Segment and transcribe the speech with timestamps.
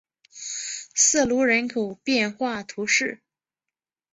[0.95, 3.21] 瑟卢人口变化图示